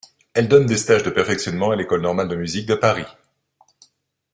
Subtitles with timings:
[0.33, 3.05] Elle donne des stages de perfectionnement à l'École normale de musique de Paris.